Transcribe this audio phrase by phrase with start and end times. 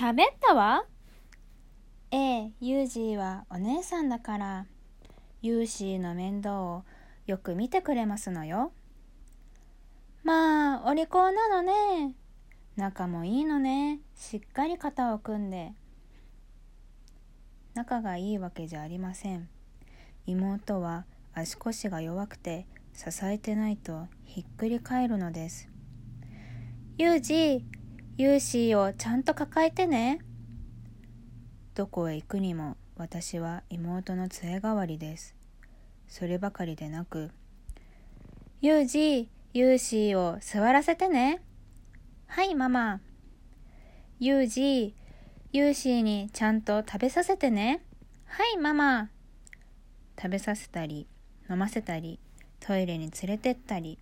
[0.00, 0.86] 喋ったわ？
[2.10, 4.66] ええ、ユージーはお姉さんだから、
[5.42, 6.84] ユーシーの面倒を
[7.26, 8.72] よく見てくれますのよ。
[10.24, 12.14] まあ、お利口なのね。
[12.76, 14.00] 仲もいいのね。
[14.16, 15.74] しっかり肩を組んで。
[17.74, 19.50] 仲がいいわけじゃありません。
[20.24, 21.04] 妹は
[21.34, 25.68] 足腰が弱くて支えてないとひっくり返るのです。
[26.96, 27.66] ユージ、
[28.16, 30.20] ユーシーをちゃんと抱えてね。
[31.74, 35.34] どこへ行くにも私は妹の杖代わりです。
[36.08, 37.30] そればかりでなく、
[38.60, 41.40] ユージ、ユーシーを座らせてね。
[42.26, 43.00] はい、ママ。
[44.18, 44.94] ユージ、
[45.52, 47.82] ユーシーにちゃんと食べさせてね。
[48.26, 49.08] はい、ママ。
[50.20, 51.06] 食べさせたり、
[51.48, 52.20] 飲ませたり、
[52.60, 53.98] トイレに連れてったり、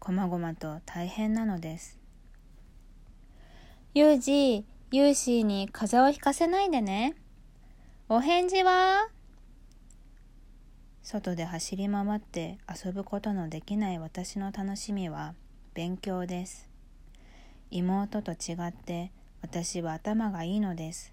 [0.00, 2.03] こまごまと大変なのです。
[3.96, 7.14] ユージ、ユーシーに風邪をひかせないでね。
[8.08, 9.08] お返事は？
[11.04, 15.36] 外で走り回って遊ぶことのできない私の楽しみは
[15.74, 16.68] 勉強です。
[17.70, 21.12] 妹と違って私は頭がいいのです。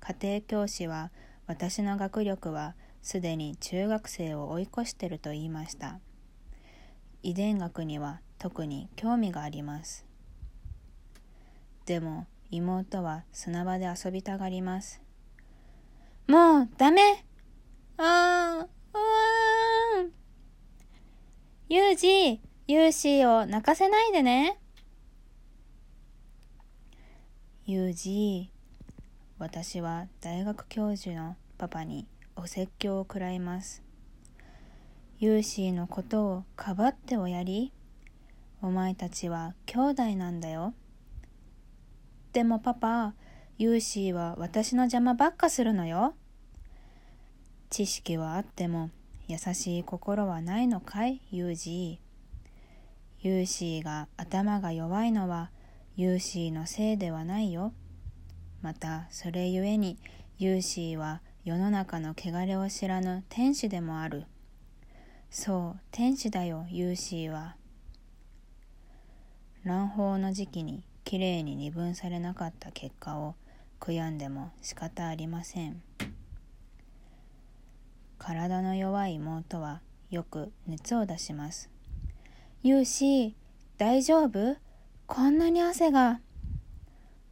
[0.00, 1.12] 家庭教師は
[1.46, 6.00] 私の学力はすでに中学生を追い越してると言いました。
[7.22, 10.09] 遺伝学には特に興味があります。
[11.90, 15.02] でも妹は砂場で遊びたがります。
[16.28, 17.24] もうダメ
[17.96, 20.12] あー、うーん。
[21.68, 24.60] ユージ、ユーシーを泣かせないでね。
[27.66, 28.52] ユージ、
[29.40, 33.82] 私は大学教授のパパにお説教を食らいます。
[35.18, 37.72] ユーシーのことをかばっておやり
[38.62, 40.72] お前たちは兄弟なんだよ。
[42.32, 43.14] でもパパ、
[43.58, 46.14] ユーシーは私の邪魔ばっかするのよ。
[47.70, 48.90] 知識はあっても
[49.26, 53.26] 優しい心はないのかい、ユージー。
[53.28, 55.50] ユーシーが頭が弱いのは
[55.96, 57.72] ユーシーのせいではないよ。
[58.62, 59.98] またそれゆえに
[60.38, 64.24] ユーシーは世の中の汚れを知らぬ天使でもある。
[65.30, 67.56] そう、天使だよ、ユーシーは。
[69.64, 73.34] 乱暴の時期にきれいに二分されなかった結果を
[73.80, 75.82] 悔やんでも仕方ありません。
[78.18, 79.80] 体の弱い妹は
[80.10, 81.70] よく熱を出します。
[82.62, 83.32] ユーシー
[83.78, 84.56] 大丈夫？
[85.06, 86.20] こんなに汗が。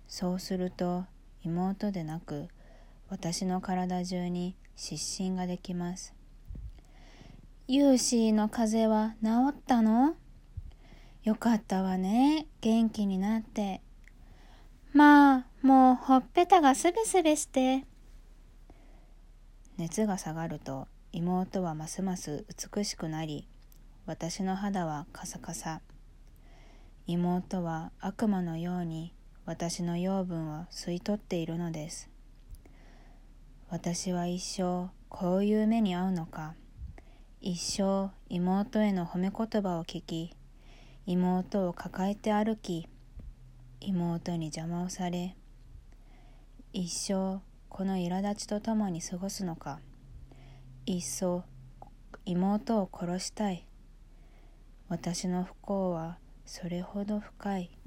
[0.07, 1.05] そうすると
[1.45, 2.49] 妹でなく
[3.11, 6.15] 私の体中に湿疹ができます。
[7.67, 10.17] ユーシーの風邪は治ったの？
[11.29, 12.47] よかったわね。
[12.63, 13.83] 元気になって。
[14.95, 17.85] まあ、もうほっぺたがすべすべして。
[19.77, 23.47] 熱が下がると妹はますます美しくなり、
[24.07, 25.83] 私の肌はカサカサ。
[27.07, 29.13] 妹は悪魔のように
[29.45, 32.09] 私の養分を吸い取っているのです。
[33.69, 36.55] 私は一生こういう目に遭うのか。
[37.43, 40.33] 一生妹への褒め言葉を聞き、
[41.11, 42.87] 妹を抱えて歩き
[43.81, 45.35] 妹に邪魔をされ
[46.75, 49.81] 一生この苛立ちとともに過ごすのか。
[50.85, 51.45] いっそ
[52.27, 53.67] 妹を殺したい。
[54.89, 57.78] 私の不幸はそれほど深い。